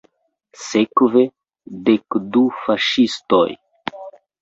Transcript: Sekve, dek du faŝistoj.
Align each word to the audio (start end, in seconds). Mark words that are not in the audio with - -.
Sekve, 0.61 1.23
dek 1.91 2.19
du 2.33 2.45
faŝistoj. 2.65 3.47